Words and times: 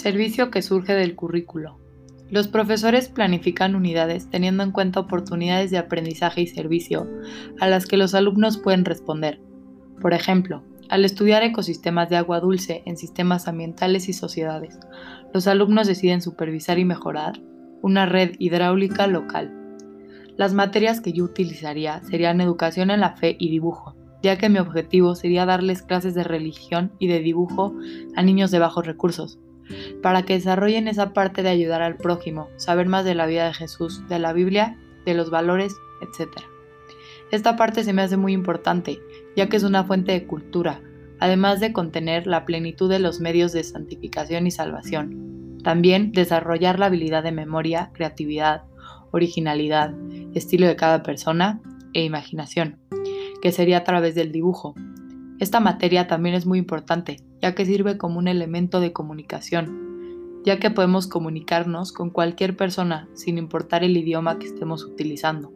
Servicio 0.00 0.50
que 0.50 0.62
surge 0.62 0.94
del 0.94 1.14
currículo. 1.14 1.78
Los 2.30 2.48
profesores 2.48 3.10
planifican 3.10 3.74
unidades 3.74 4.30
teniendo 4.30 4.62
en 4.62 4.70
cuenta 4.72 5.00
oportunidades 5.00 5.70
de 5.70 5.76
aprendizaje 5.76 6.40
y 6.40 6.46
servicio 6.46 7.06
a 7.60 7.68
las 7.68 7.84
que 7.84 7.98
los 7.98 8.14
alumnos 8.14 8.56
pueden 8.56 8.86
responder. 8.86 9.42
Por 10.00 10.14
ejemplo, 10.14 10.64
al 10.88 11.04
estudiar 11.04 11.42
ecosistemas 11.42 12.08
de 12.08 12.16
agua 12.16 12.40
dulce 12.40 12.82
en 12.86 12.96
sistemas 12.96 13.46
ambientales 13.46 14.08
y 14.08 14.14
sociedades, 14.14 14.78
los 15.34 15.46
alumnos 15.46 15.86
deciden 15.86 16.22
supervisar 16.22 16.78
y 16.78 16.86
mejorar 16.86 17.38
una 17.82 18.06
red 18.06 18.36
hidráulica 18.38 19.06
local. 19.06 19.52
Las 20.38 20.54
materias 20.54 21.02
que 21.02 21.12
yo 21.12 21.24
utilizaría 21.24 22.00
serían 22.04 22.40
educación 22.40 22.90
en 22.90 23.00
la 23.00 23.16
fe 23.16 23.36
y 23.38 23.50
dibujo, 23.50 23.94
ya 24.22 24.38
que 24.38 24.48
mi 24.48 24.60
objetivo 24.60 25.14
sería 25.14 25.44
darles 25.44 25.82
clases 25.82 26.14
de 26.14 26.24
religión 26.24 26.90
y 26.98 27.08
de 27.08 27.20
dibujo 27.20 27.74
a 28.16 28.22
niños 28.22 28.50
de 28.50 28.60
bajos 28.60 28.86
recursos, 28.86 29.38
para 30.02 30.24
que 30.24 30.34
desarrollen 30.34 30.88
esa 30.88 31.12
parte 31.12 31.42
de 31.42 31.48
ayudar 31.48 31.82
al 31.82 31.96
prójimo, 31.96 32.48
saber 32.56 32.86
más 32.86 33.04
de 33.04 33.14
la 33.14 33.26
vida 33.26 33.46
de 33.46 33.54
Jesús, 33.54 34.06
de 34.08 34.18
la 34.18 34.32
Biblia, 34.32 34.76
de 35.04 35.14
los 35.14 35.30
valores, 35.30 35.74
etc. 36.00 36.30
Esta 37.30 37.56
parte 37.56 37.84
se 37.84 37.92
me 37.92 38.02
hace 38.02 38.16
muy 38.16 38.32
importante, 38.32 39.00
ya 39.36 39.48
que 39.48 39.56
es 39.56 39.62
una 39.62 39.84
fuente 39.84 40.12
de 40.12 40.26
cultura, 40.26 40.80
además 41.20 41.60
de 41.60 41.72
contener 41.72 42.26
la 42.26 42.44
plenitud 42.44 42.90
de 42.90 42.98
los 42.98 43.20
medios 43.20 43.52
de 43.52 43.62
santificación 43.62 44.46
y 44.46 44.50
salvación. 44.50 45.58
También 45.62 46.12
desarrollar 46.12 46.78
la 46.78 46.86
habilidad 46.86 47.22
de 47.22 47.32
memoria, 47.32 47.90
creatividad, 47.92 48.64
originalidad, 49.10 49.94
estilo 50.34 50.66
de 50.66 50.76
cada 50.76 51.02
persona 51.02 51.60
e 51.92 52.04
imaginación, 52.04 52.78
que 53.42 53.52
sería 53.52 53.78
a 53.78 53.84
través 53.84 54.14
del 54.14 54.32
dibujo. 54.32 54.74
Esta 55.40 55.58
materia 55.58 56.06
también 56.06 56.34
es 56.34 56.44
muy 56.44 56.58
importante, 56.58 57.22
ya 57.40 57.54
que 57.54 57.64
sirve 57.64 57.96
como 57.96 58.18
un 58.18 58.28
elemento 58.28 58.78
de 58.78 58.92
comunicación, 58.92 60.42
ya 60.44 60.58
que 60.58 60.70
podemos 60.70 61.06
comunicarnos 61.06 61.92
con 61.92 62.10
cualquier 62.10 62.58
persona 62.58 63.08
sin 63.14 63.38
importar 63.38 63.82
el 63.82 63.96
idioma 63.96 64.38
que 64.38 64.46
estemos 64.46 64.84
utilizando. 64.84 65.50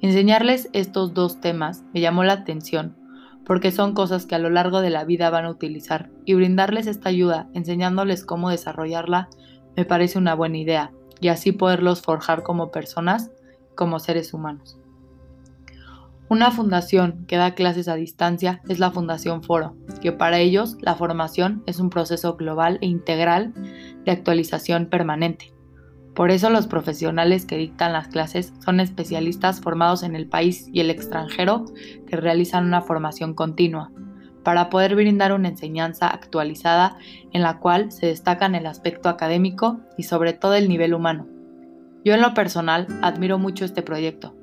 Enseñarles 0.00 0.70
estos 0.72 1.12
dos 1.12 1.42
temas 1.42 1.84
me 1.92 2.00
llamó 2.00 2.24
la 2.24 2.32
atención 2.32 2.96
porque 3.44 3.70
son 3.70 3.92
cosas 3.92 4.24
que 4.24 4.34
a 4.34 4.38
lo 4.38 4.48
largo 4.48 4.80
de 4.80 4.90
la 4.90 5.04
vida 5.04 5.28
van 5.28 5.44
a 5.44 5.50
utilizar 5.50 6.10
y 6.24 6.32
brindarles 6.32 6.86
esta 6.86 7.10
ayuda 7.10 7.48
enseñándoles 7.52 8.24
cómo 8.24 8.50
desarrollarla 8.50 9.28
me 9.76 9.84
parece 9.84 10.18
una 10.18 10.34
buena 10.34 10.56
idea 10.56 10.90
y 11.20 11.28
así 11.28 11.52
poderlos 11.52 12.00
forjar 12.00 12.42
como 12.42 12.70
personas, 12.70 13.30
como 13.74 13.98
seres 14.00 14.32
humanos. 14.32 14.78
Una 16.28 16.50
fundación 16.50 17.24
que 17.28 17.36
da 17.36 17.54
clases 17.54 17.86
a 17.86 17.94
distancia 17.94 18.60
es 18.68 18.80
la 18.80 18.90
Fundación 18.90 19.44
Foro, 19.44 19.76
que 20.02 20.10
para 20.10 20.40
ellos 20.40 20.76
la 20.80 20.96
formación 20.96 21.62
es 21.66 21.78
un 21.78 21.88
proceso 21.88 22.34
global 22.36 22.78
e 22.80 22.86
integral 22.86 23.54
de 24.04 24.10
actualización 24.10 24.86
permanente. 24.86 25.54
Por 26.16 26.32
eso 26.32 26.50
los 26.50 26.66
profesionales 26.66 27.46
que 27.46 27.56
dictan 27.56 27.92
las 27.92 28.08
clases 28.08 28.52
son 28.64 28.80
especialistas 28.80 29.60
formados 29.60 30.02
en 30.02 30.16
el 30.16 30.26
país 30.26 30.68
y 30.72 30.80
el 30.80 30.90
extranjero 30.90 31.64
que 32.08 32.16
realizan 32.16 32.64
una 32.64 32.82
formación 32.82 33.34
continua, 33.34 33.92
para 34.42 34.68
poder 34.68 34.96
brindar 34.96 35.32
una 35.32 35.48
enseñanza 35.48 36.08
actualizada 36.08 36.96
en 37.32 37.42
la 37.42 37.60
cual 37.60 37.92
se 37.92 38.06
destacan 38.06 38.56
el 38.56 38.66
aspecto 38.66 39.08
académico 39.08 39.78
y 39.96 40.02
sobre 40.02 40.32
todo 40.32 40.54
el 40.54 40.68
nivel 40.68 40.92
humano. 40.92 41.28
Yo 42.04 42.14
en 42.14 42.22
lo 42.22 42.34
personal 42.34 42.86
admiro 43.02 43.38
mucho 43.38 43.64
este 43.64 43.82
proyecto, 43.82 44.35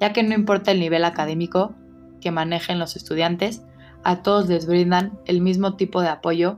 ya 0.00 0.12
que 0.12 0.22
no 0.22 0.34
importa 0.34 0.72
el 0.72 0.80
nivel 0.80 1.04
académico 1.04 1.74
que 2.20 2.30
manejen 2.30 2.78
los 2.78 2.96
estudiantes, 2.96 3.62
a 4.04 4.22
todos 4.22 4.48
les 4.48 4.66
brindan 4.66 5.18
el 5.26 5.40
mismo 5.40 5.74
tipo 5.76 6.00
de 6.00 6.08
apoyo 6.08 6.56